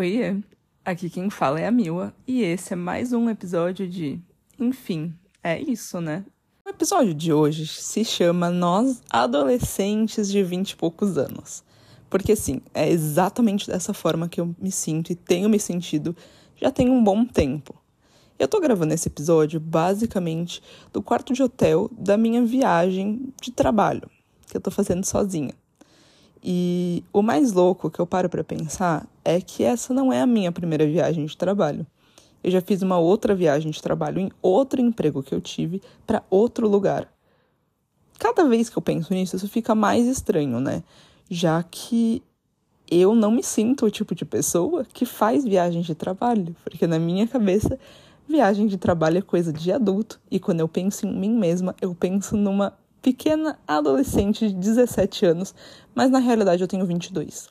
[0.00, 0.42] Oi,
[0.82, 4.18] aqui quem fala é a Mila e esse é mais um episódio de
[4.58, 5.12] Enfim,
[5.44, 6.24] é isso, né?
[6.64, 11.62] O episódio de hoje se chama Nós Adolescentes de Vinte e poucos anos.
[12.08, 16.16] Porque sim, é exatamente dessa forma que eu me sinto e tenho me sentido
[16.56, 17.74] já tem um bom tempo.
[18.38, 20.62] Eu tô gravando esse episódio basicamente
[20.94, 24.10] do quarto de hotel da minha viagem de trabalho,
[24.46, 25.52] que eu tô fazendo sozinha.
[26.42, 30.26] E o mais louco que eu paro para pensar é que essa não é a
[30.26, 31.86] minha primeira viagem de trabalho.
[32.42, 36.22] Eu já fiz uma outra viagem de trabalho em outro emprego que eu tive para
[36.30, 37.06] outro lugar.
[38.18, 40.82] Cada vez que eu penso nisso, isso fica mais estranho, né?
[41.28, 42.22] Já que
[42.90, 46.98] eu não me sinto o tipo de pessoa que faz viagem de trabalho, porque na
[46.98, 47.78] minha cabeça,
[48.28, 51.94] viagem de trabalho é coisa de adulto, e quando eu penso em mim mesma, eu
[51.94, 55.54] penso numa pequena adolescente de 17 anos,
[55.94, 57.48] mas na realidade eu tenho 22.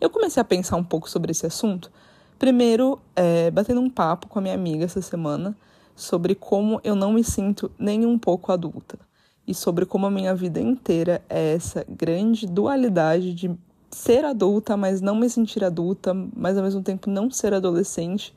[0.00, 1.90] Eu comecei a pensar um pouco sobre esse assunto,
[2.38, 5.56] primeiro é, batendo um papo com a minha amiga essa semana
[5.94, 8.98] sobre como eu não me sinto nem um pouco adulta
[9.46, 13.50] e sobre como a minha vida inteira é essa grande dualidade de
[13.90, 18.32] ser adulta, mas não me sentir adulta, mas ao mesmo tempo não ser adolescente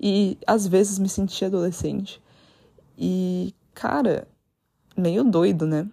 [0.00, 2.20] e às vezes me sentir adolescente.
[2.96, 4.28] E, cara,
[4.98, 5.88] meio doido, né?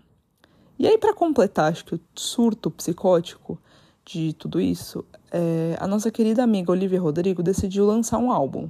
[0.78, 3.58] E aí, para completar, acho que o surto psicótico
[4.06, 8.70] de tudo isso, é, a nossa querida amiga Olivia Rodrigo decidiu lançar um álbum.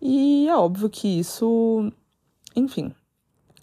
[0.00, 1.90] E é óbvio que isso,
[2.54, 2.92] enfim,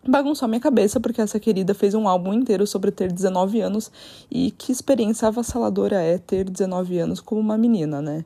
[0.07, 3.91] bagunçou minha cabeça, porque essa querida fez um álbum inteiro sobre ter 19 anos
[4.29, 8.25] e que experiência avassaladora é ter 19 anos como uma menina, né?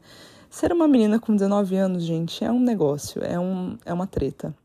[0.50, 4.56] Ser uma menina com 19 anos, gente, é um negócio, é, um, é uma treta.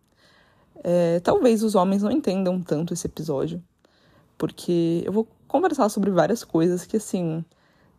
[0.84, 3.62] É, talvez os homens não entendam tanto esse episódio,
[4.36, 7.44] porque eu vou conversar sobre várias coisas que, assim,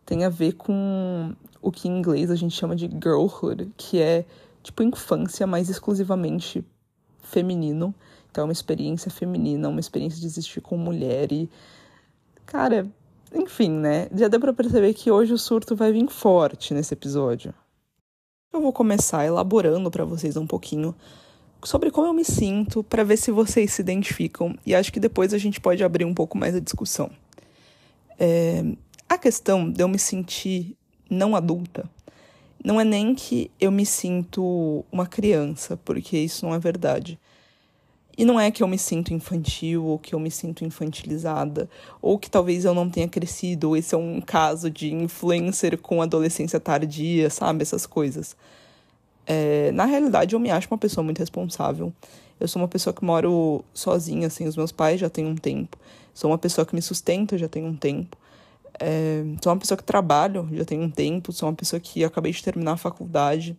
[0.04, 4.26] tem a ver com o que em inglês a gente chama de girlhood, que é,
[4.62, 6.64] tipo, infância, mas exclusivamente
[7.22, 7.94] feminino.
[8.30, 11.48] Então, é uma experiência feminina, uma experiência de existir com mulher e...
[12.44, 12.86] Cara,
[13.34, 14.08] enfim, né?
[14.14, 17.54] Já deu pra perceber que hoje o surto vai vir forte nesse episódio.
[18.52, 20.94] Eu vou começar elaborando para vocês um pouquinho
[21.64, 25.34] sobre como eu me sinto para ver se vocês se identificam e acho que depois
[25.34, 27.10] a gente pode abrir um pouco mais a discussão.
[28.18, 28.64] É,
[29.08, 30.76] a questão de eu me sentir
[31.10, 31.88] não adulta
[32.64, 37.18] não é nem que eu me sinto uma criança, porque isso não é verdade.
[38.16, 41.68] E não é que eu me sinto infantil ou que eu me sinto infantilizada,
[42.00, 46.00] ou que talvez eu não tenha crescido, ou esse é um caso de influencer com
[46.00, 47.60] adolescência tardia, sabe?
[47.60, 48.34] Essas coisas.
[49.26, 51.92] É, na realidade, eu me acho uma pessoa muito responsável.
[52.38, 55.78] Eu sou uma pessoa que moro sozinha, sem os meus pais, já tem um tempo.
[56.12, 58.16] Sou uma pessoa que me sustenta, já tem um tempo.
[58.78, 61.32] É, sou uma pessoa que trabalho, já tem um tempo.
[61.32, 63.56] Sou uma pessoa que acabei de terminar a faculdade.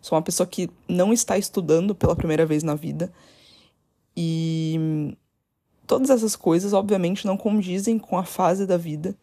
[0.00, 3.12] Sou uma pessoa que não está estudando pela primeira vez na vida.
[4.16, 5.16] E
[5.86, 9.16] todas essas coisas, obviamente, não condizem com a fase da vida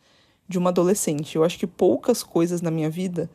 [0.47, 1.35] de uma adolescente.
[1.35, 3.29] Eu acho que poucas coisas na minha vida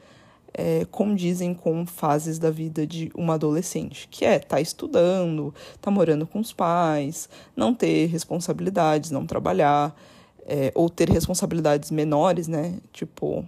[0.54, 5.90] é, condizem com fases da vida de uma adolescente, que é estar tá estudando, tá
[5.90, 9.94] morando com os pais, não ter responsabilidades, não trabalhar,
[10.46, 12.78] é, ou ter responsabilidades menores, né?
[12.92, 13.44] Tipo,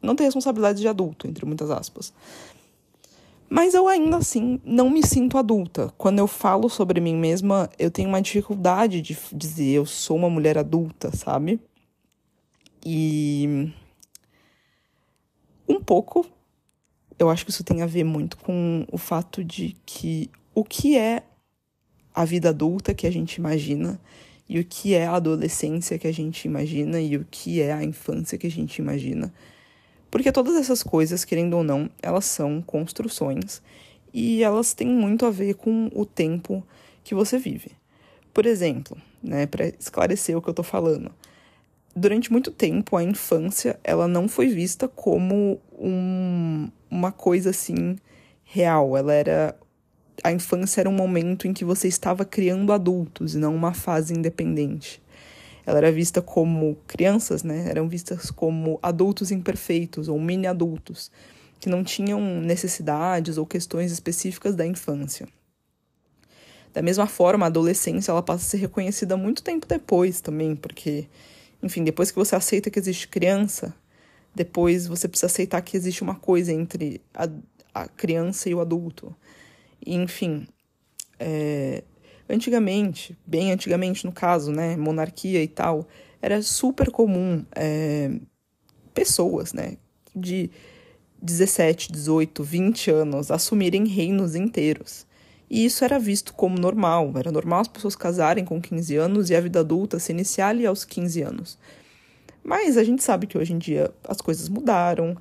[0.00, 2.12] não ter responsabilidades de adulto, entre muitas aspas.
[3.48, 5.92] Mas eu ainda assim não me sinto adulta.
[5.96, 10.30] Quando eu falo sobre mim mesma, eu tenho uma dificuldade de dizer eu sou uma
[10.30, 11.60] mulher adulta, sabe?
[12.84, 13.72] E
[15.68, 16.26] um pouco
[17.18, 20.96] eu acho que isso tem a ver muito com o fato de que o que
[20.96, 21.22] é
[22.14, 24.00] a vida adulta que a gente imagina
[24.48, 27.84] e o que é a adolescência que a gente imagina e o que é a
[27.84, 29.32] infância que a gente imagina.
[30.10, 33.60] Porque todas essas coisas, querendo ou não, elas são construções
[34.14, 36.66] e elas têm muito a ver com o tempo
[37.02, 37.72] que você vive.
[38.32, 41.10] Por exemplo, né, para esclarecer o que eu tô falando,
[41.94, 47.96] durante muito tempo a infância ela não foi vista como um, uma coisa assim
[48.44, 48.96] real.
[48.96, 49.56] Ela era
[50.22, 54.14] a infância era um momento em que você estava criando adultos e não uma fase
[54.14, 55.02] independente.
[55.64, 57.66] Ela era vista como crianças, né?
[57.68, 61.10] Eram vistas como adultos imperfeitos ou mini adultos
[61.58, 65.26] que não tinham necessidades ou questões específicas da infância.
[66.72, 71.08] Da mesma forma, a adolescência ela passa a ser reconhecida muito tempo depois também, porque,
[71.62, 73.74] enfim, depois que você aceita que existe criança,
[74.36, 77.26] depois você precisa aceitar que existe uma coisa entre a,
[77.72, 79.16] a criança e o adulto.
[79.84, 80.46] E, enfim,
[81.18, 81.82] é,
[82.28, 85.88] antigamente, bem antigamente no caso, né, monarquia e tal,
[86.20, 88.10] era super comum é,
[88.92, 89.78] pessoas, né,
[90.14, 90.50] de
[91.22, 95.06] 17, 18, 20 anos assumirem reinos inteiros.
[95.48, 99.34] E isso era visto como normal, era normal as pessoas casarem com 15 anos e
[99.34, 101.58] a vida adulta se iniciar ali aos 15 anos.
[102.46, 105.16] Mas a gente sabe que hoje em dia as coisas mudaram,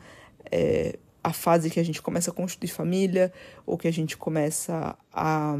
[0.51, 3.33] é, a fase que a gente começa a constituir família,
[3.65, 5.57] ou que a gente começa a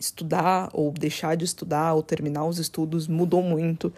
[0.00, 3.92] estudar, ou deixar de estudar, ou terminar os estudos, mudou muito.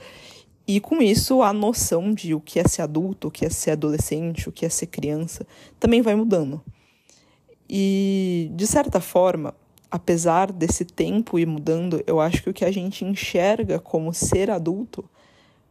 [0.66, 3.70] E com isso, a noção de o que é ser adulto, o que é ser
[3.70, 5.46] adolescente, o que é ser criança,
[5.78, 6.60] também vai mudando.
[7.70, 9.54] E, de certa forma,
[9.88, 14.50] apesar desse tempo ir mudando, eu acho que o que a gente enxerga como ser
[14.50, 15.08] adulto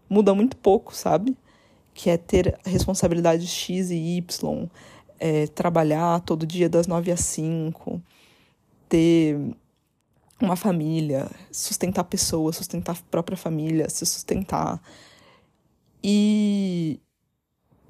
[0.09, 1.35] muda muito pouco, sabe?
[1.93, 4.69] Que é ter responsabilidades X e Y,
[5.19, 8.01] é, trabalhar todo dia das nove às cinco,
[8.89, 9.37] ter
[10.41, 14.81] uma família, sustentar pessoas, sustentar a própria família, se sustentar.
[16.03, 16.99] E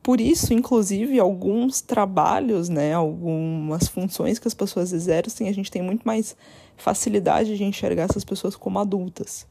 [0.05, 5.81] por isso, inclusive, alguns trabalhos, né, algumas funções que as pessoas exercem, a gente tem
[5.81, 6.37] muito mais
[6.77, 9.47] facilidade de enxergar essas pessoas como adultas.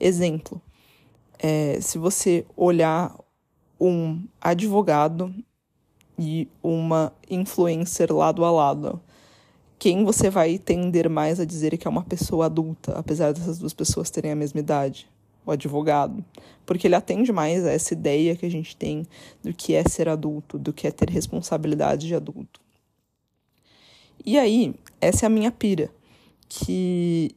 [0.00, 0.62] Exemplo,
[1.38, 3.16] é, se você olhar
[3.80, 5.32] um advogado
[6.18, 9.00] e uma influencer lado a lado,
[9.78, 13.72] quem você vai tender mais a dizer que é uma pessoa adulta, apesar dessas duas
[13.72, 15.08] pessoas terem a mesma idade?
[15.46, 16.24] O advogado.
[16.66, 19.06] Porque ele atende mais a essa ideia que a gente tem
[19.42, 22.60] do que é ser adulto, do que é ter responsabilidade de adulto.
[24.26, 25.90] E aí, essa é a minha pira,
[26.48, 27.34] que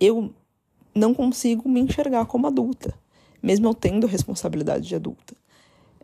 [0.00, 0.34] eu
[0.94, 2.94] não consigo me enxergar como adulta,
[3.42, 5.34] mesmo eu tendo responsabilidade de adulta.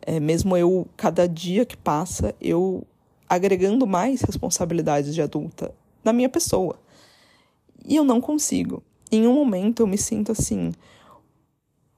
[0.01, 2.85] É, mesmo eu, cada dia que passa, eu
[3.27, 6.79] agregando mais responsabilidades de adulta na minha pessoa.
[7.85, 8.81] E eu não consigo.
[9.11, 10.71] Em um momento eu me sinto assim,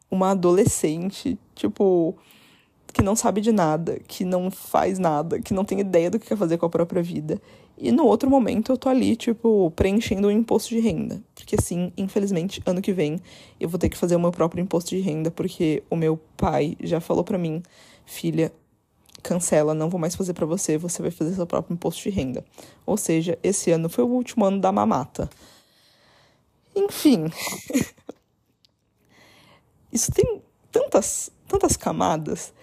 [0.09, 2.15] uma adolescente, tipo,
[2.91, 6.27] que não sabe de nada, que não faz nada, que não tem ideia do que
[6.27, 7.41] quer fazer com a própria vida.
[7.83, 11.19] E no outro momento eu tô ali, tipo, preenchendo o imposto de renda.
[11.33, 13.19] Porque sim, infelizmente, ano que vem
[13.59, 16.77] eu vou ter que fazer o meu próprio imposto de renda, porque o meu pai
[16.79, 17.63] já falou para mim,
[18.05, 18.53] filha,
[19.23, 22.45] cancela, não vou mais fazer para você, você vai fazer seu próprio imposto de renda.
[22.85, 25.27] Ou seja, esse ano foi o último ano da mamata.
[26.75, 27.31] Enfim.
[29.91, 30.39] Isso tem
[30.71, 32.53] tantas, tantas camadas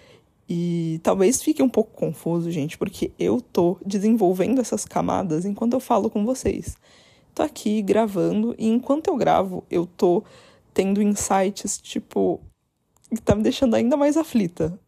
[0.49, 5.79] e talvez fique um pouco confuso, gente, porque eu tô desenvolvendo essas camadas enquanto eu
[5.79, 6.75] falo com vocês.
[7.35, 10.23] Tô aqui gravando e enquanto eu gravo, eu tô
[10.73, 12.41] tendo insights tipo
[13.13, 14.79] que tá me deixando ainda mais aflita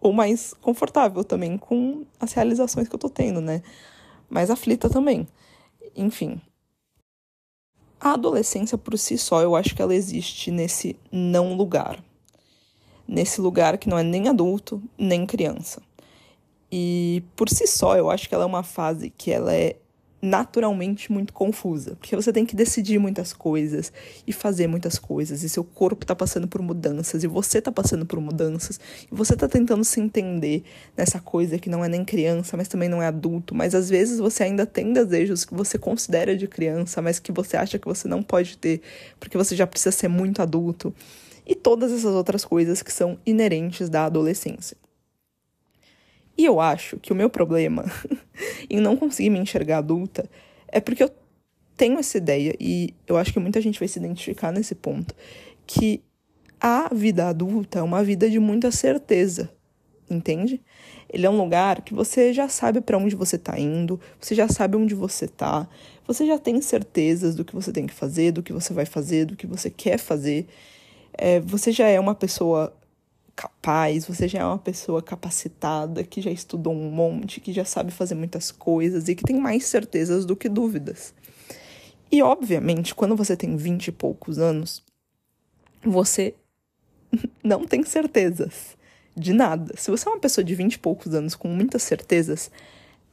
[0.00, 3.62] ou mais confortável também com as realizações que eu tô tendo, né?
[4.28, 5.28] Mais aflita também.
[5.94, 6.40] Enfim.
[8.00, 12.02] A adolescência por si só, eu acho que ela existe nesse não lugar.
[13.06, 15.82] Nesse lugar que não é nem adulto, nem criança.
[16.70, 19.76] E por si só, eu acho que ela é uma fase que ela é
[20.24, 23.92] naturalmente muito confusa, porque você tem que decidir muitas coisas
[24.26, 28.06] e fazer muitas coisas, e seu corpo está passando por mudanças, e você está passando
[28.06, 28.80] por mudanças,
[29.12, 30.64] e você está tentando se entender
[30.96, 34.18] nessa coisa que não é nem criança, mas também não é adulto, mas às vezes
[34.18, 38.08] você ainda tem desejos que você considera de criança, mas que você acha que você
[38.08, 38.80] não pode ter,
[39.20, 40.94] porque você já precisa ser muito adulto,
[41.46, 44.76] e todas essas outras coisas que são inerentes da adolescência.
[46.36, 47.84] E eu acho que o meu problema
[48.68, 50.28] em não conseguir me enxergar adulta
[50.68, 51.10] é porque eu
[51.76, 55.14] tenho essa ideia, e eu acho que muita gente vai se identificar nesse ponto,
[55.66, 56.02] que
[56.60, 59.50] a vida adulta é uma vida de muita certeza,
[60.08, 60.62] entende?
[61.08, 64.48] Ele é um lugar que você já sabe para onde você está indo, você já
[64.48, 65.68] sabe onde você está,
[66.06, 69.24] você já tem certezas do que você tem que fazer, do que você vai fazer,
[69.26, 70.46] do que você quer fazer.
[71.16, 72.74] É, você já é uma pessoa
[73.34, 77.90] capaz, você já é uma pessoa capacitada, que já estudou um monte, que já sabe
[77.90, 81.14] fazer muitas coisas e que tem mais certezas do que dúvidas.
[82.10, 84.82] E, obviamente, quando você tem vinte e poucos anos,
[85.84, 86.34] você
[87.42, 88.76] não tem certezas
[89.16, 89.74] de nada.
[89.76, 92.50] Se você é uma pessoa de vinte e poucos anos com muitas certezas,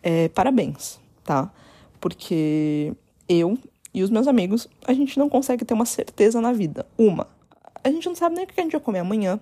[0.03, 1.51] é, parabéns, tá?
[1.99, 2.93] Porque
[3.27, 3.57] eu
[3.93, 6.85] e os meus amigos, a gente não consegue ter uma certeza na vida.
[6.97, 7.27] Uma,
[7.83, 9.39] a gente não sabe nem o que a gente vai comer amanhã.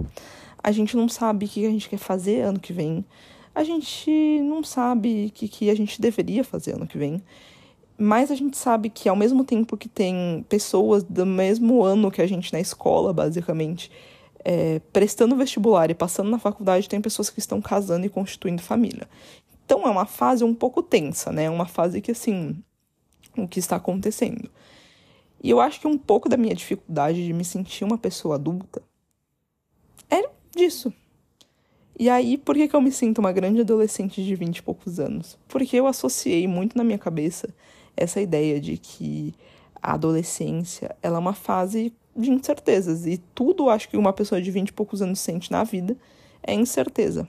[0.62, 3.06] A gente não sabe o que a gente quer fazer ano que vem.
[3.54, 7.22] A gente não sabe o que, que a gente deveria fazer ano que vem.
[7.98, 12.22] Mas a gente sabe que ao mesmo tempo que tem pessoas do mesmo ano que
[12.22, 13.92] a gente na escola, basicamente,
[14.44, 19.08] é, prestando vestibular e passando na faculdade, tem pessoas que estão casando e constituindo família.
[19.66, 21.44] Então é uma fase um pouco tensa, né?
[21.44, 22.56] É uma fase que, assim,
[23.38, 24.50] o que está acontecendo.
[25.42, 28.82] E eu acho que um pouco da minha dificuldade de me sentir uma pessoa adulta
[30.10, 30.94] é disso.
[31.98, 35.00] E aí, por que, que eu me sinto uma grande adolescente de 20 e poucos
[35.00, 35.38] anos?
[35.48, 37.54] Porque eu associei muito na minha cabeça
[37.96, 39.34] essa ideia de que
[39.82, 43.06] a adolescência ela é uma fase de incertezas.
[43.06, 45.98] E tudo acho que uma pessoa de 20 e poucos anos sente na vida
[46.42, 47.28] é incerteza.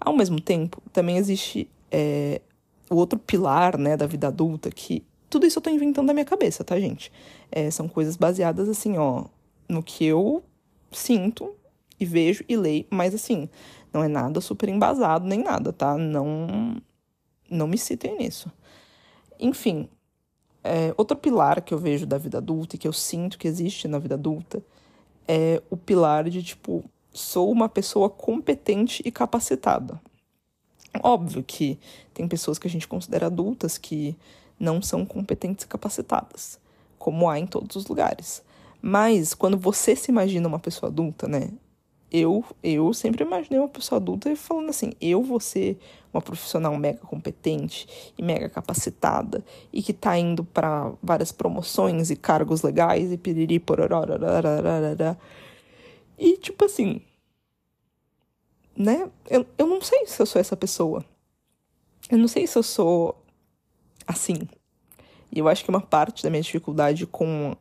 [0.00, 2.40] Ao mesmo tempo, também existe é,
[2.90, 5.02] o outro pilar né, da vida adulta, que
[5.34, 7.10] tudo isso eu tô inventando da minha cabeça, tá, gente?
[7.50, 9.24] É, são coisas baseadas, assim, ó,
[9.68, 10.44] no que eu
[10.92, 11.52] sinto
[11.98, 13.48] e vejo e leio, mas assim,
[13.92, 15.98] não é nada super embasado nem nada, tá?
[15.98, 16.76] Não,
[17.50, 18.48] não me citem nisso.
[19.40, 19.88] Enfim,
[20.62, 23.88] é, outro pilar que eu vejo da vida adulta e que eu sinto que existe
[23.88, 24.62] na vida adulta
[25.26, 30.00] é o pilar de tipo, sou uma pessoa competente e capacitada.
[31.02, 31.76] Óbvio que
[32.12, 34.16] tem pessoas que a gente considera adultas que
[34.64, 36.58] não são competentes e capacitadas,
[36.98, 38.42] como há em todos os lugares.
[38.80, 41.50] Mas quando você se imagina uma pessoa adulta, né?
[42.10, 45.78] Eu, eu sempre imaginei uma pessoa adulta falando assim: eu vou ser
[46.12, 52.16] uma profissional mega competente e mega capacitada e que tá indo para várias promoções e
[52.16, 54.04] cargos legais e piriri pororó.
[64.06, 64.48] Assim.
[65.32, 67.56] E eu acho que uma parte da minha dificuldade com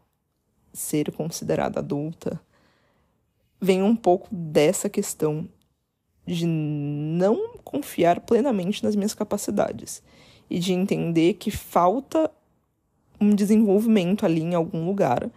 [0.71, 2.39] ser considerada adulta
[3.59, 5.47] vem um pouco dessa questão
[6.25, 10.01] de não confiar plenamente nas minhas capacidades
[10.49, 12.29] e de entender que falta
[13.19, 15.29] um desenvolvimento ali em algum lugar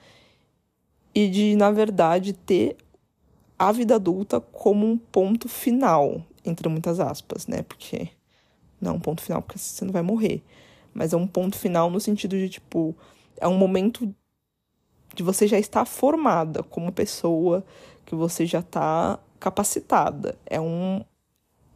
[1.14, 2.76] e de, na verdade, ter
[3.58, 7.62] a vida adulta como um ponto final, entre muitas aspas, né?
[7.62, 8.08] Porque
[8.80, 10.42] não é um ponto final porque você não vai morrer,
[10.96, 12.96] mas é um ponto final no sentido de tipo,
[13.38, 14.12] é um momento
[15.14, 17.62] de você já estar formada como pessoa,
[18.06, 20.38] que você já está capacitada.
[20.46, 21.04] É um,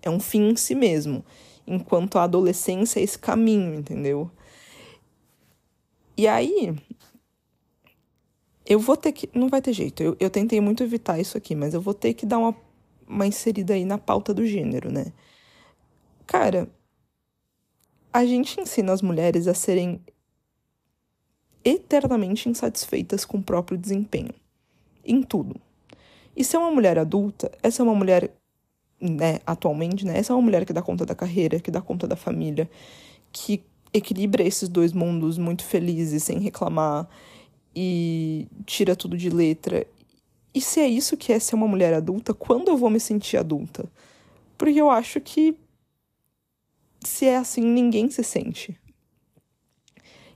[0.00, 1.22] é um fim em si mesmo.
[1.66, 4.30] Enquanto a adolescência é esse caminho, entendeu?
[6.16, 6.74] E aí,
[8.64, 9.28] eu vou ter que.
[9.34, 10.02] Não vai ter jeito.
[10.02, 12.56] Eu, eu tentei muito evitar isso aqui, mas eu vou ter que dar uma,
[13.06, 15.12] uma inserida aí na pauta do gênero, né?
[16.26, 16.68] Cara,
[18.12, 20.00] a gente ensina as mulheres a serem
[21.64, 24.34] eternamente insatisfeitas com o próprio desempenho.
[25.04, 25.56] Em tudo.
[26.36, 28.30] E ser uma mulher adulta, essa é uma mulher,
[29.00, 30.18] né, atualmente, né?
[30.18, 32.70] Essa é uma mulher que dá conta da carreira, que dá conta da família,
[33.32, 33.62] que
[33.92, 37.08] equilibra esses dois mundos muito felizes, sem reclamar,
[37.74, 39.86] e tira tudo de letra.
[40.54, 43.36] E se é isso que é ser uma mulher adulta, quando eu vou me sentir
[43.36, 43.84] adulta?
[44.56, 45.56] Porque eu acho que
[47.04, 48.78] se é assim, ninguém se sente.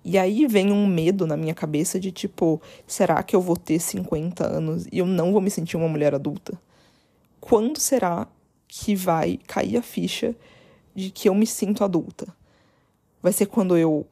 [0.04, 3.78] E aí vem um medo na minha cabeça de tipo, será que eu vou ter
[3.78, 6.60] 50 anos e eu não vou me sentir uma mulher adulta?
[7.40, 8.28] Quando será
[8.68, 10.36] que vai cair a ficha
[10.94, 12.26] de que eu me sinto adulta?
[13.22, 14.06] Vai ser quando eu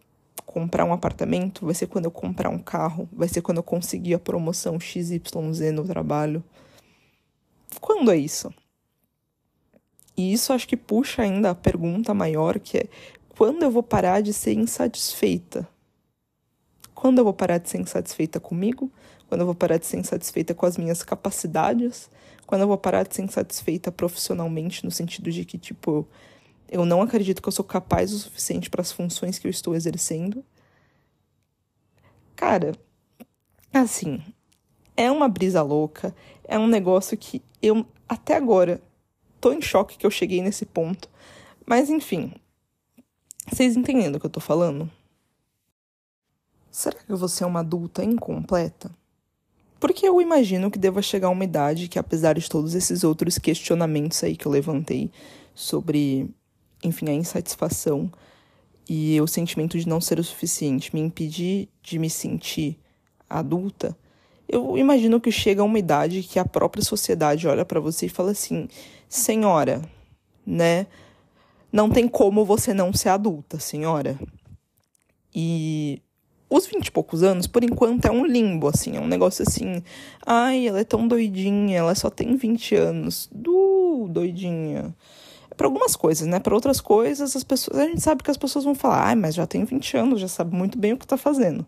[0.46, 1.66] comprar um apartamento?
[1.66, 3.06] Vai ser quando eu comprar um carro?
[3.12, 5.20] Vai ser quando eu conseguir a promoção XYZ
[5.74, 6.42] no trabalho?
[7.80, 8.52] Quando é isso?
[10.16, 12.88] E isso acho que puxa ainda a pergunta maior que é
[13.36, 15.68] quando eu vou parar de ser insatisfeita
[17.02, 18.88] quando eu vou parar de ser insatisfeita comigo?
[19.28, 22.08] Quando eu vou parar de ser insatisfeita com as minhas capacidades?
[22.46, 26.06] Quando eu vou parar de ser insatisfeita profissionalmente, no sentido de que, tipo,
[26.68, 29.74] eu não acredito que eu sou capaz o suficiente para as funções que eu estou
[29.74, 30.44] exercendo?
[32.36, 32.70] Cara,
[33.74, 34.22] assim,
[34.96, 36.14] é uma brisa louca,
[36.44, 38.80] é um negócio que eu até agora
[39.42, 41.10] tô em choque que eu cheguei nesse ponto.
[41.66, 42.32] Mas enfim,
[43.50, 44.88] vocês entendendo o que eu tô falando?
[46.70, 48.90] Será que você é uma adulta incompleta?
[49.80, 54.22] Porque eu imagino que deva chegar uma idade que, apesar de todos esses outros questionamentos
[54.22, 55.10] aí que eu levantei
[55.54, 56.30] sobre,
[56.82, 58.10] enfim, a insatisfação
[58.88, 62.78] e o sentimento de não ser o suficiente me impedir de me sentir
[63.28, 63.96] adulta,
[64.48, 68.30] eu imagino que chega uma idade que a própria sociedade olha para você e fala
[68.30, 68.68] assim:
[69.12, 69.82] senhora,
[70.46, 70.86] né?
[71.70, 74.18] Não tem como você não ser adulta, senhora.
[75.34, 76.02] E
[76.48, 79.82] os vinte e poucos anos, por enquanto, é um limbo, assim, é um negócio assim.
[80.26, 83.28] Ai, ela é tão doidinha, ela só tem 20 anos.
[83.32, 84.94] Du, doidinha.
[85.56, 86.40] Para algumas coisas, né?
[86.40, 89.34] Para outras coisas, as pessoas, a gente sabe que as pessoas vão falar, ai, mas
[89.34, 91.66] já tem 20 anos, já sabe muito bem o que tá fazendo.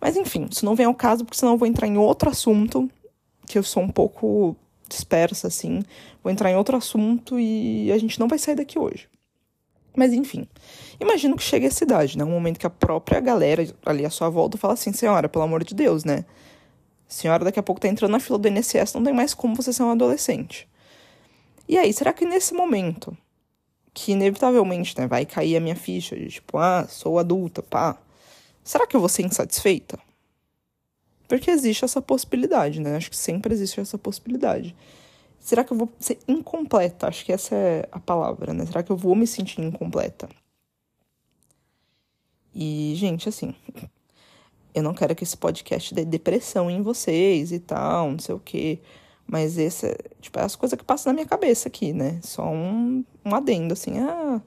[0.00, 2.90] Mas enfim, isso não vem ao caso, porque senão eu vou entrar em outro assunto,
[3.46, 4.54] que eu sou um pouco
[4.88, 5.82] dispersa, assim.
[6.22, 9.08] Vou entrar em outro assunto e a gente não vai sair daqui hoje.
[9.96, 10.48] Mas enfim,
[11.00, 12.24] imagino que chegue essa idade, né?
[12.24, 15.62] Um momento que a própria galera ali à sua volta fala assim: senhora, pelo amor
[15.62, 16.24] de Deus, né?
[17.06, 19.72] Senhora, daqui a pouco tá entrando na fila do INSS, não tem mais como você
[19.72, 20.68] ser um adolescente.
[21.68, 23.16] E aí, será que nesse momento,
[23.92, 27.96] que inevitavelmente né, vai cair a minha ficha de tipo, ah, sou adulta, pá,
[28.64, 29.98] será que eu vou ser insatisfeita?
[31.28, 32.96] Porque existe essa possibilidade, né?
[32.96, 34.74] Acho que sempre existe essa possibilidade.
[35.40, 37.08] Será que eu vou ser incompleta?
[37.08, 38.64] Acho que essa é a palavra, né?
[38.66, 40.28] Será que eu vou me sentir incompleta?
[42.54, 43.54] E, gente, assim,
[44.74, 48.40] eu não quero que esse podcast dê depressão em vocês e tal, não sei o
[48.40, 48.80] quê.
[49.26, 52.20] Mas esse tipo, é as coisas que passam na minha cabeça aqui, né?
[52.22, 54.40] Só um, um adendo, assim, ah,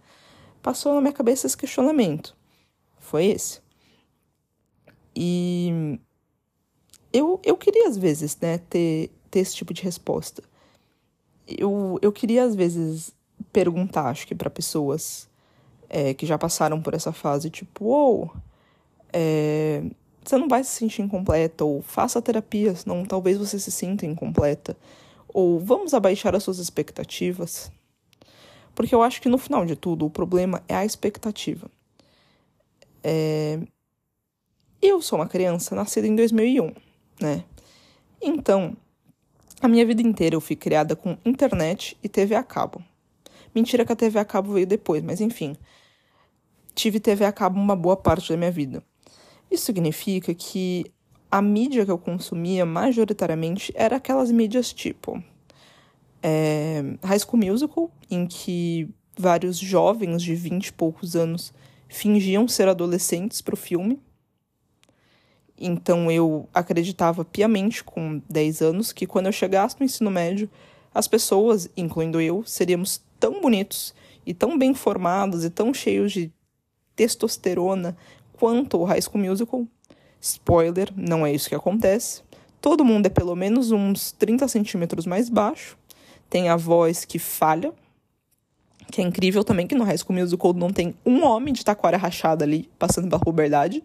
[0.62, 2.36] passou na minha cabeça esse questionamento.
[3.00, 3.62] Foi esse.
[5.16, 6.00] E
[7.14, 10.44] eu, eu queria, às vezes, né, ter, ter esse tipo de resposta.
[11.48, 13.14] Eu, eu queria, às vezes,
[13.52, 15.30] perguntar, acho que para pessoas
[15.90, 18.40] é, que já passaram por essa fase, tipo, ou oh,
[19.14, 19.84] é,
[20.24, 24.76] você não vai se sentir incompleta, ou faça terapia, senão talvez você se sinta incompleta,
[25.28, 27.72] ou vamos abaixar as suas expectativas.
[28.76, 31.70] Porque eu acho que no final de tudo o problema é a expectativa.
[33.04, 33.60] É...
[34.82, 36.74] Eu sou uma criança nascida em 2001,
[37.20, 37.44] né?
[38.22, 38.76] Então,
[39.62, 42.84] a minha vida inteira eu fui criada com internet e TV a cabo.
[43.54, 45.56] Mentira que a TV a cabo veio depois, mas enfim.
[46.76, 48.84] Tive TV a cabo uma boa parte da minha vida.
[49.50, 50.86] Isso significa que
[51.32, 55.22] a mídia que eu consumia majoritariamente era aquelas mídias tipo
[56.22, 61.54] é, High School Musical, em que vários jovens de vinte e poucos anos
[61.88, 64.00] fingiam ser adolescentes para o filme.
[65.60, 70.50] Então eu acreditava piamente com 10 anos que quando eu chegasse no ensino médio,
[70.94, 73.94] as pessoas, incluindo eu, seríamos tão bonitos
[74.26, 76.32] e tão bem formados e tão cheios de
[76.96, 77.96] testosterona
[78.34, 79.66] quanto o High School Musical.
[80.20, 82.22] Spoiler, não é isso que acontece.
[82.60, 85.78] Todo mundo é pelo menos uns 30 centímetros mais baixo.
[86.30, 87.74] Tem a voz que falha,
[88.92, 91.98] que é incrível também, que no High School Musical não tem um homem de taquara
[91.98, 93.84] rachada ali, passando pela puberdade.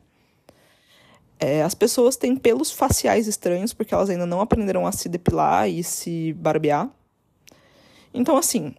[1.45, 5.69] É, as pessoas têm pelos faciais estranhos, porque elas ainda não aprenderam a se depilar
[5.69, 6.89] e se barbear.
[8.15, 8.77] Então, assim,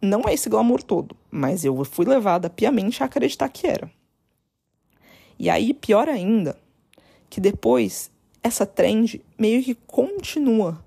[0.00, 3.90] não é esse glamour todo, mas eu fui levada piamente a acreditar que era.
[5.36, 6.56] E aí, pior ainda,
[7.28, 8.12] que depois
[8.44, 10.80] essa trend meio que continua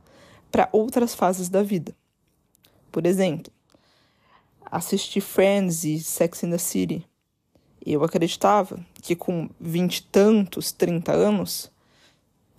[0.50, 1.94] para outras fases da vida.
[2.90, 3.52] Por exemplo,
[4.72, 7.06] assistir Friends e Sex in the City.
[7.86, 11.72] Eu acreditava que com vinte tantos, trinta anos,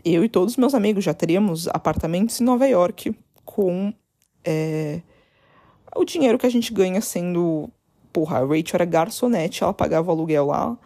[0.05, 3.13] eu e todos os meus amigos já teríamos apartamentos em Nova York
[3.45, 3.93] com
[4.45, 5.01] é,
[5.97, 7.69] o dinheiro que a gente ganha sendo.
[8.13, 10.79] Porra, a Rachel era garçonete, ela pagava o aluguel lá.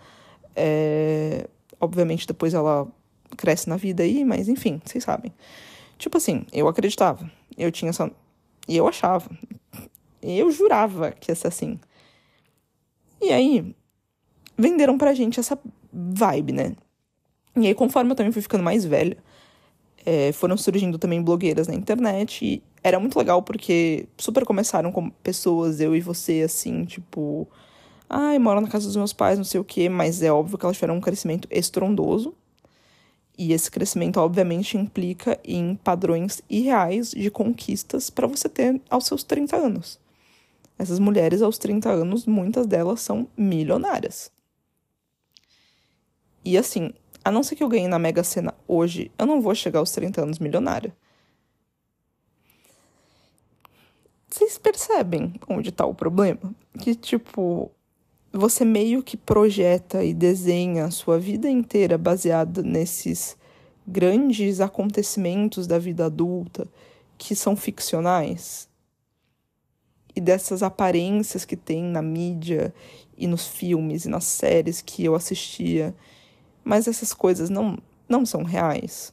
[0.57, 1.47] É,
[1.79, 2.89] obviamente depois ela
[3.37, 5.33] cresce na vida aí, mas enfim, vocês sabem.
[5.99, 7.31] Tipo assim, eu acreditava.
[7.57, 8.11] Eu tinha essa.
[8.67, 9.31] E eu achava.
[10.23, 11.79] Eu jurava que ia ser assim.
[13.21, 13.75] E aí,
[14.61, 15.59] venderam pra gente essa
[15.93, 16.77] vibe, né?
[17.57, 19.17] E aí, conforme eu também fui ficando mais velha,
[20.07, 22.45] é, foram surgindo também blogueiras na internet.
[22.45, 27.49] E era muito legal porque super começaram com pessoas, eu e você, assim, tipo
[28.13, 30.67] Ai, moro na casa dos meus pais, não sei o quê, mas é óbvio que
[30.67, 32.35] elas tiveram um crescimento estrondoso.
[33.39, 39.23] E esse crescimento, obviamente, implica em padrões irreais de conquistas para você ter aos seus
[39.23, 40.01] 30 anos.
[40.77, 44.33] Essas mulheres, aos 30 anos, muitas delas são milionárias.
[46.45, 46.93] E assim,
[47.25, 49.91] a não ser que eu ganhe na Mega Sena hoje, eu não vou chegar aos
[49.93, 50.95] 30 anos milionária.
[54.29, 56.55] Vocês percebem onde está o problema?
[56.79, 57.71] Que, tipo,
[58.33, 63.37] você meio que projeta e desenha a sua vida inteira baseada nesses
[63.87, 66.67] grandes acontecimentos da vida adulta
[67.19, 68.69] que são ficcionais
[70.15, 72.73] e dessas aparências que tem na mídia
[73.17, 75.95] e nos filmes e nas séries que eu assistia,
[76.65, 79.13] mas essas coisas não não são reais.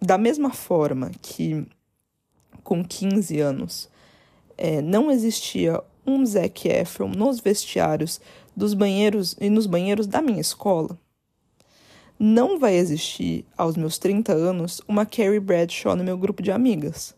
[0.00, 1.66] Da mesma forma que
[2.64, 3.88] com 15 anos
[4.56, 8.20] é, não existia um Zac Efron nos vestiários
[8.56, 10.98] dos banheiros e nos banheiros da minha escola.
[12.18, 17.14] Não vai existir, aos meus 30 anos, uma Carrie Bradshaw no meu grupo de amigas.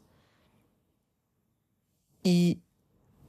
[2.24, 2.58] E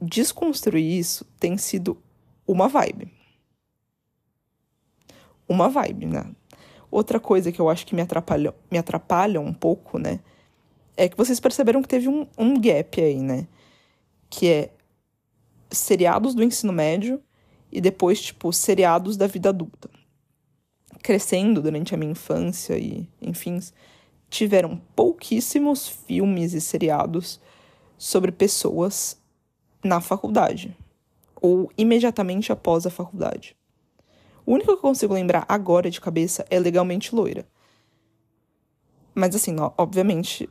[0.00, 1.98] desconstruir isso tem sido
[2.46, 3.10] uma vibe.
[5.48, 6.24] Uma vibe, né?
[6.90, 10.20] Outra coisa que eu acho que me atrapalha, me atrapalha um pouco, né?
[10.96, 13.46] É que vocês perceberam que teve um, um gap aí, né?
[14.30, 14.70] Que é
[15.70, 17.20] seriados do ensino médio
[17.70, 19.90] e depois, tipo, seriados da vida adulta.
[21.02, 23.58] Crescendo durante a minha infância e, enfim,
[24.30, 27.40] tiveram pouquíssimos filmes e seriados
[27.98, 29.20] sobre pessoas
[29.82, 30.76] na faculdade
[31.40, 33.54] ou imediatamente após a faculdade.
[34.46, 37.46] O único que eu consigo lembrar agora de cabeça é legalmente loira.
[39.14, 40.48] Mas assim, obviamente,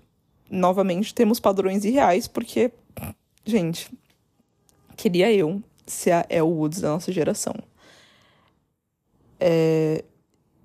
[0.49, 2.71] novamente temos padrões irreais, porque,
[3.45, 3.91] gente,
[4.95, 7.53] queria eu ser a El Woods da nossa geração.
[9.39, 10.03] É...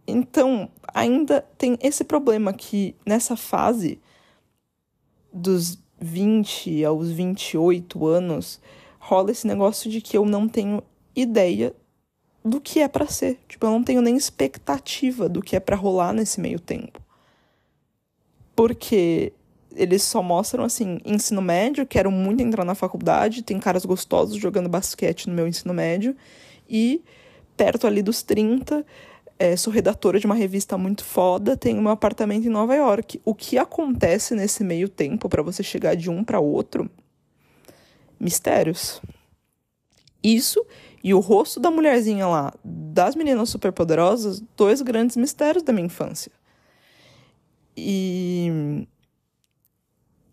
[0.07, 4.01] Então, ainda tem esse problema que nessa fase
[5.33, 8.61] dos 20 aos 28 anos,
[8.99, 10.83] rola esse negócio de que eu não tenho
[11.15, 11.75] ideia
[12.45, 13.39] do que é para ser.
[13.49, 17.01] Tipo, eu não tenho nem expectativa do que é para rolar nesse meio tempo.
[18.55, 19.33] Porque
[19.75, 24.69] eles só mostram assim, ensino médio, quero muito entrar na faculdade, tem caras gostosos jogando
[24.69, 26.17] basquete no meu ensino médio
[26.69, 27.03] e
[27.57, 28.85] perto ali dos 30,
[29.39, 33.21] é, sou redatora de uma revista muito foda, tenho meu apartamento em Nova York.
[33.25, 36.91] O que acontece nesse meio tempo para você chegar de um para outro?
[38.19, 39.01] Mistérios.
[40.23, 40.65] Isso
[41.03, 46.33] e o rosto da mulherzinha lá, das meninas superpoderosas, dois grandes mistérios da minha infância.
[47.77, 48.87] E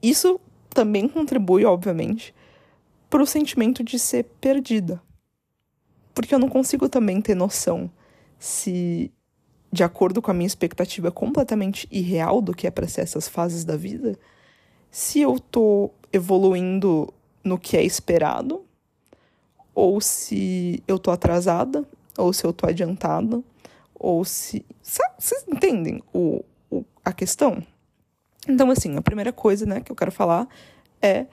[0.01, 2.33] isso também contribui, obviamente,
[3.09, 5.01] para o sentimento de ser perdida.
[6.13, 7.91] Porque eu não consigo também ter noção
[8.39, 9.11] se,
[9.71, 13.63] de acordo com a minha expectativa completamente irreal do que é para ser essas fases
[13.63, 14.17] da vida,
[14.89, 18.64] se eu tô evoluindo no que é esperado
[19.75, 21.85] ou se eu tô atrasada,
[22.17, 23.43] ou se eu tô adiantada,
[23.93, 24.65] ou se.
[24.81, 27.61] Vocês entendem o, o, a questão?
[28.47, 30.47] Então, assim, a primeira coisa né, que eu quero falar
[31.01, 31.25] é.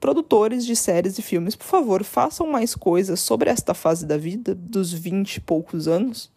[0.00, 4.54] Produtores de séries e filmes, por favor, façam mais coisas sobre esta fase da vida,
[4.54, 6.32] dos 20 e poucos anos.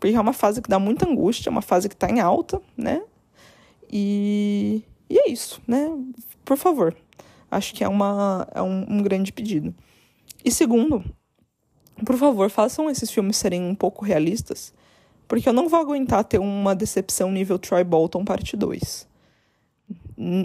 [0.00, 2.58] Porque é uma fase que dá muita angústia, é uma fase que está em alta,
[2.74, 3.02] né?
[3.92, 5.94] E, e é isso, né?
[6.42, 6.96] Por favor.
[7.50, 9.74] Acho que é, uma, é um, um grande pedido.
[10.44, 11.04] E segundo,
[12.04, 14.72] por favor, façam esses filmes serem um pouco realistas,
[15.28, 19.08] porque eu não vou aguentar ter uma decepção nível Troy Bolton parte 2.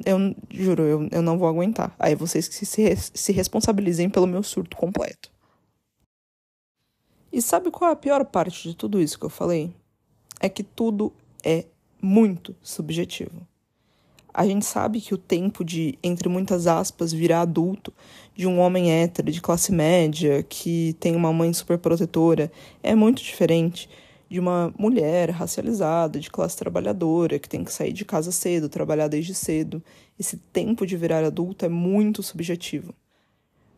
[0.05, 1.95] Eu juro, eu, eu não vou aguentar.
[1.99, 5.31] Aí vocês que se, se responsabilizem pelo meu surto completo.
[7.31, 9.75] E sabe qual é a pior parte de tudo isso que eu falei?
[10.39, 11.11] É que tudo
[11.43, 11.65] é
[12.01, 13.45] muito subjetivo.
[14.37, 17.93] A gente sabe que o tempo de, entre muitas aspas, virar adulto
[18.35, 22.51] de um homem hétero de classe média que tem uma mãe super protetora
[22.83, 23.89] é muito diferente
[24.29, 29.07] de uma mulher racializada, de classe trabalhadora, que tem que sair de casa cedo, trabalhar
[29.07, 29.81] desde cedo.
[30.19, 32.93] Esse tempo de virar adulto é muito subjetivo.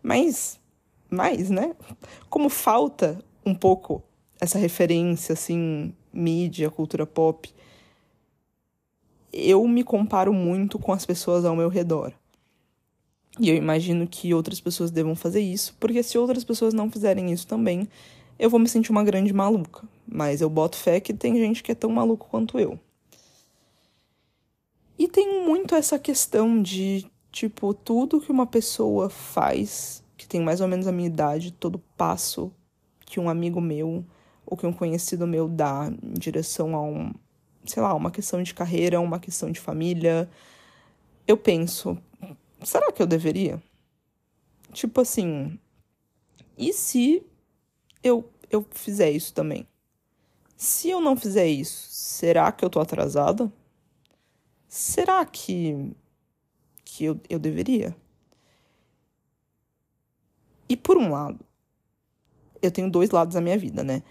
[0.01, 0.59] Mas,
[1.07, 1.75] mas, né?
[2.31, 4.01] Como falta um pouco
[4.41, 7.53] essa referência, assim, mídia, cultura pop,
[9.37, 12.11] eu me comparo muito com as pessoas ao meu redor.
[13.39, 17.31] E eu imagino que outras pessoas devam fazer isso, porque se outras pessoas não fizerem
[17.31, 17.87] isso também,
[18.39, 19.87] eu vou me sentir uma grande maluca.
[20.07, 22.79] Mas eu boto fé que tem gente que é tão maluco quanto eu.
[24.97, 30.59] E tem muito essa questão de, tipo, tudo que uma pessoa faz, que tem mais
[30.59, 32.51] ou menos a minha idade, todo passo
[33.05, 34.03] que um amigo meu
[34.45, 37.13] ou que um conhecido meu dá em direção a um,
[37.67, 40.29] sei lá, uma questão de carreira, uma questão de família,
[41.27, 41.97] eu penso,
[42.63, 43.61] será que eu deveria?
[44.71, 45.59] Tipo assim,
[46.57, 47.23] e se
[48.03, 49.67] eu, eu fizer isso também?
[50.55, 53.51] Se eu não fizer isso, será que eu tô atrasada?
[54.67, 55.95] Será que,
[56.83, 57.95] que eu, eu deveria?
[60.67, 61.45] E por um lado,
[62.61, 64.03] eu tenho dois lados da minha vida, né?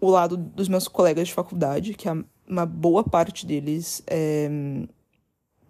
[0.00, 4.48] O lado dos meus colegas de faculdade, que a uma boa parte deles é,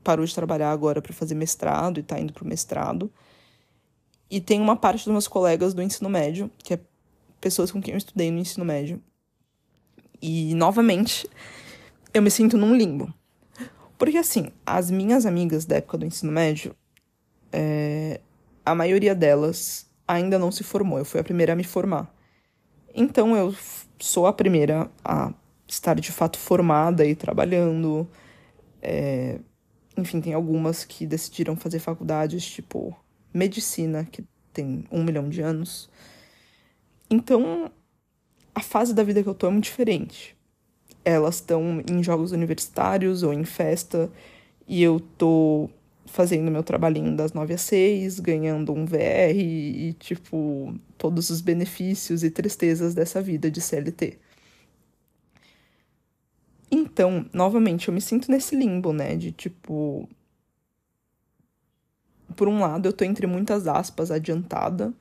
[0.03, 3.11] parou de trabalhar agora para fazer mestrado e está indo para o mestrado.
[4.31, 6.81] E tem uma parte dos meus colegas do ensino médio, que é
[7.41, 9.01] pessoas com quem eu estudei no ensino médio.
[10.21, 11.29] E, novamente,
[12.13, 13.13] eu me sinto num limbo.
[13.99, 16.75] Porque, assim, as minhas amigas da época do ensino médio,
[17.53, 18.21] é,
[18.65, 20.99] a maioria delas ainda não se formou.
[20.99, 22.13] Eu fui a primeira a me formar.
[22.95, 23.55] Então, eu
[23.99, 25.33] sou a primeira a
[25.67, 28.09] estar de fato formada e trabalhando.
[28.83, 29.41] É,
[29.97, 32.97] enfim, tem algumas que decidiram fazer faculdades, tipo
[33.33, 35.91] medicina, que tem um milhão de anos.
[37.11, 37.71] Então,
[38.55, 40.37] a fase da vida que eu tô é muito diferente.
[41.05, 44.11] Elas estão em jogos universitários ou em festa,
[44.67, 45.69] e eu tô
[46.07, 52.23] fazendo meu trabalhinho das nove às seis, ganhando um VR e, tipo, todos os benefícios
[52.23, 54.19] e tristezas dessa vida de CLT.
[56.95, 59.17] Então, novamente, eu me sinto nesse limbo, né?
[59.17, 60.09] De tipo.
[62.37, 64.95] por um lado, eu tô entre muitas aspas adiantada.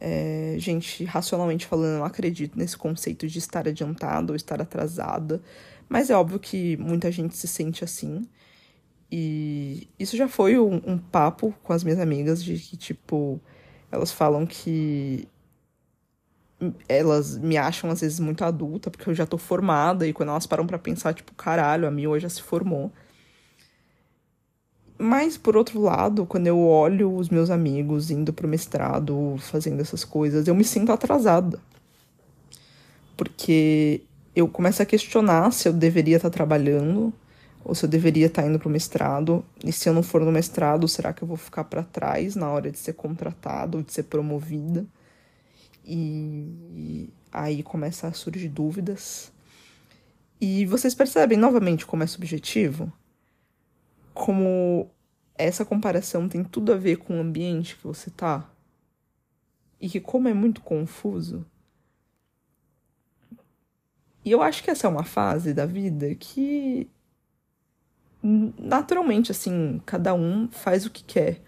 [0.00, 5.42] É, gente, racionalmente falando, eu não acredito nesse conceito de estar adiantada ou estar atrasada.
[5.88, 8.28] Mas é óbvio que muita gente se sente assim.
[9.10, 13.40] E isso já foi um, um papo com as minhas amigas de que, tipo,
[13.90, 15.28] elas falam que
[16.88, 20.46] elas me acham às vezes muito adulta, porque eu já tô formada, e quando elas
[20.46, 22.92] param para pensar, tipo, caralho, a Mil já se formou.
[24.98, 30.04] Mas, por outro lado, quando eu olho os meus amigos indo pro mestrado, fazendo essas
[30.04, 31.58] coisas, eu me sinto atrasada.
[33.16, 34.02] Porque
[34.34, 37.12] eu começo a questionar se eu deveria estar tá trabalhando
[37.64, 39.44] ou se eu deveria estar tá indo pro mestrado.
[39.64, 42.48] E se eu não for no mestrado, será que eu vou ficar para trás na
[42.50, 44.84] hora de ser contratada ou de ser promovida?
[45.84, 49.32] E aí começa a surgir dúvidas.
[50.40, 52.92] E vocês percebem novamente como é subjetivo?
[54.12, 54.90] Como
[55.36, 58.50] essa comparação tem tudo a ver com o ambiente que você tá?
[59.80, 61.44] E que como é muito confuso.
[64.24, 66.88] E eu acho que essa é uma fase da vida que
[68.58, 71.42] naturalmente assim, cada um faz o que quer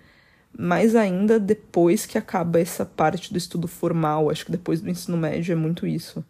[0.59, 5.17] mais ainda depois que acaba essa parte do estudo formal, acho que depois do ensino
[5.17, 6.25] médio é muito isso.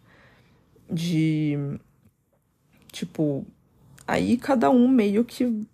[0.91, 1.79] De.
[2.91, 3.45] Tipo.
[4.05, 5.65] Aí cada um meio que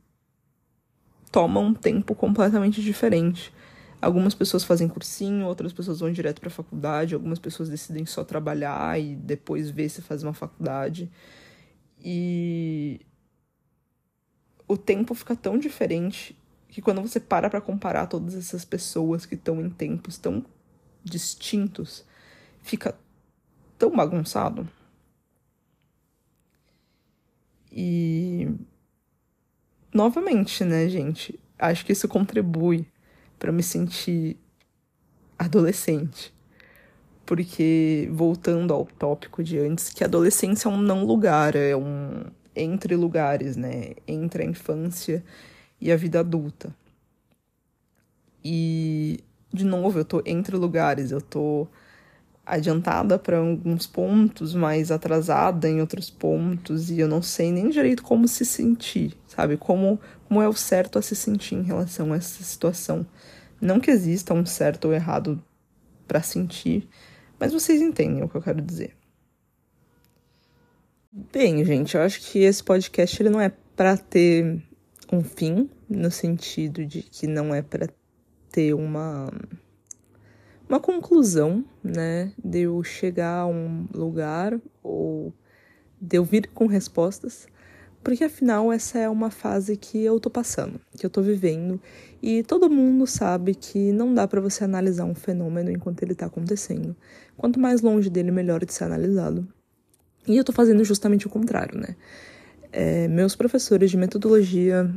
[1.31, 3.53] toma um tempo completamente diferente.
[4.01, 8.23] Algumas pessoas fazem cursinho, outras pessoas vão direto para a faculdade, algumas pessoas decidem só
[8.23, 11.09] trabalhar e depois ver se faz uma faculdade.
[12.03, 12.99] E
[14.67, 16.35] o tempo fica tão diferente
[16.73, 20.43] que quando você para para comparar todas essas pessoas que estão em tempos tão
[21.03, 22.03] distintos,
[22.63, 22.97] fica
[23.77, 24.67] tão bagunçado.
[27.71, 28.49] E
[29.93, 31.39] novamente, né, gente?
[31.59, 32.88] Acho que isso contribui
[33.38, 34.36] para me sentir
[35.38, 36.33] adolescente.
[37.23, 42.23] Porque, voltando ao tópico de antes, que adolescência é um não lugar, é um
[42.55, 43.91] entre lugares, né?
[44.07, 45.23] Entre a infância
[45.83, 46.73] e a vida adulta.
[48.41, 49.19] E,
[49.53, 51.67] de novo, eu tô entre lugares, eu tô
[52.45, 58.01] adiantada para alguns pontos, mas atrasada em outros pontos, e eu não sei nem direito
[58.01, 59.57] como se sentir, sabe?
[59.57, 63.05] Como, como é o certo a se sentir em relação a essa situação.
[63.59, 65.43] Não que exista um certo ou errado
[66.07, 66.87] para sentir,
[67.37, 68.95] mas vocês entendem o que eu quero dizer.
[71.11, 74.63] Bem, gente, eu acho que esse podcast ele não é para ter
[75.13, 77.88] um fim, no sentido de que não é para
[78.52, 79.32] ter uma
[80.67, 85.32] uma conclusão, né, de eu chegar a um lugar ou
[86.02, 87.47] de eu vir com respostas,
[88.04, 91.80] porque afinal essa é uma fase que eu tô passando, que eu tô vivendo,
[92.21, 96.26] e todo mundo sabe que não dá para você analisar um fenômeno enquanto ele tá
[96.26, 96.95] acontecendo.
[97.38, 99.47] Quanto mais longe dele, melhor de ser analisado.
[100.28, 101.95] E eu tô fazendo justamente o contrário, né?
[102.75, 104.89] É, meus professores de metodologia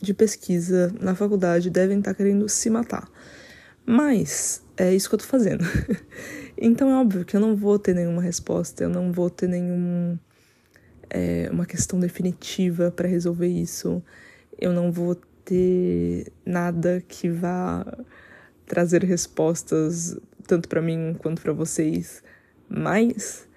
[0.00, 3.08] de pesquisa na faculdade devem estar tá querendo se matar.
[3.86, 5.64] Mas é isso que eu tô fazendo.
[6.58, 10.18] então é óbvio que eu não vou ter nenhuma resposta, eu não vou ter nenhum
[11.08, 14.02] é, uma questão definitiva para resolver isso.
[14.60, 15.14] Eu não vou
[15.44, 17.84] ter nada que vá
[18.66, 20.16] trazer respostas
[20.46, 22.22] tanto para mim quanto para vocês.
[22.68, 23.48] Mas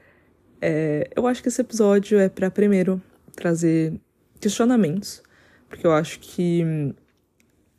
[0.62, 3.02] é, eu acho que esse episódio é para primeiro
[3.36, 4.00] trazer
[4.40, 5.22] questionamentos,
[5.68, 6.64] porque eu acho que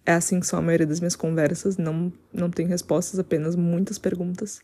[0.04, 3.98] é assim que são a maioria das minhas conversas, não, não tem respostas, apenas muitas
[3.98, 4.60] perguntas.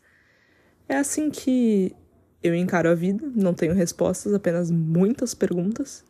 [0.88, 1.94] É assim que
[2.42, 6.04] eu encaro a vida, não tenho respostas, apenas muitas perguntas.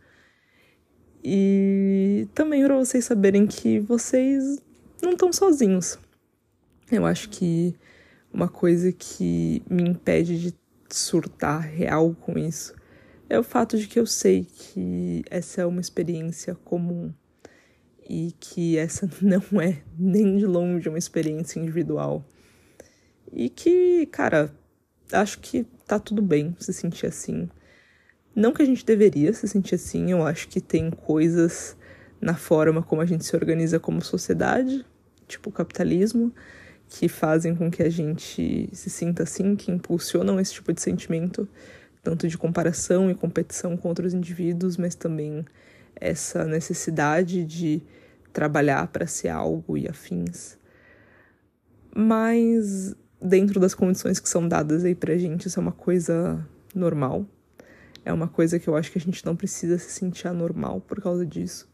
[1.24, 4.58] E também para vocês saberem que vocês
[5.02, 5.98] não estão sozinhos.
[6.90, 7.74] Eu acho que
[8.32, 10.54] uma coisa que me impede de
[10.90, 12.74] surtar real com isso
[13.32, 17.10] é o fato de que eu sei que essa é uma experiência comum
[18.06, 22.22] e que essa não é nem de longe uma experiência individual.
[23.32, 24.54] E que, cara,
[25.10, 27.48] acho que tá tudo bem se sentir assim.
[28.36, 31.74] Não que a gente deveria se sentir assim, eu acho que tem coisas
[32.20, 34.84] na forma como a gente se organiza como sociedade,
[35.26, 36.34] tipo o capitalismo,
[36.86, 41.48] que fazem com que a gente se sinta assim, que impulsionam esse tipo de sentimento,
[42.02, 45.44] tanto de comparação e competição com outros indivíduos, mas também
[45.94, 47.82] essa necessidade de
[48.32, 50.58] trabalhar para ser algo e afins.
[51.94, 57.26] Mas dentro das condições que são dadas aí pra gente, isso é uma coisa normal.
[58.04, 61.00] É uma coisa que eu acho que a gente não precisa se sentir anormal por
[61.00, 61.70] causa disso.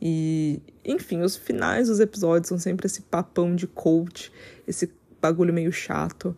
[0.00, 4.32] E, enfim, os finais dos episódios são sempre esse papão de coach,
[4.66, 6.36] esse bagulho meio chato.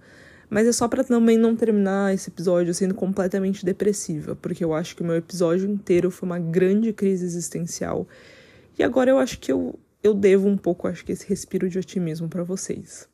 [0.55, 4.95] Mas é só para também não terminar esse episódio sendo completamente depressiva, porque eu acho
[4.95, 8.07] que o meu episódio inteiro foi uma grande crise existencial.
[8.79, 11.77] E agora eu acho que eu, eu devo um pouco, acho que esse respiro de
[11.77, 13.09] otimismo para vocês.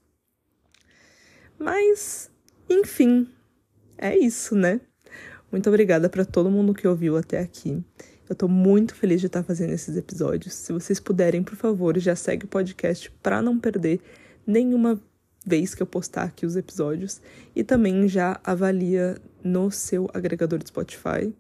[1.59, 2.31] Mas,
[2.69, 3.27] enfim,
[3.97, 4.79] é isso, né?
[5.51, 7.83] Muito obrigada para todo mundo que ouviu até aqui.
[8.29, 10.53] Eu tô muito feliz de estar fazendo esses episódios.
[10.53, 13.99] Se vocês puderem, por favor, já segue o podcast para não perder
[14.47, 15.01] nenhuma
[15.45, 17.21] vez que eu postar aqui os episódios
[17.55, 21.35] e também já avalia no seu agregador de Spotify.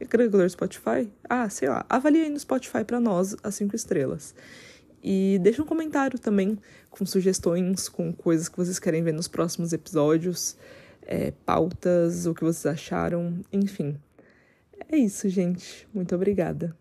[0.00, 1.10] Agregador de Spotify?
[1.28, 1.84] Ah, sei lá.
[1.88, 4.34] Avalia aí no Spotify para nós as cinco estrelas.
[5.02, 6.58] E deixa um comentário também
[6.90, 10.56] com sugestões, com coisas que vocês querem ver nos próximos episódios,
[11.02, 13.96] é, pautas, o que vocês acharam, enfim.
[14.88, 15.86] É isso, gente.
[15.92, 16.74] Muito obrigada.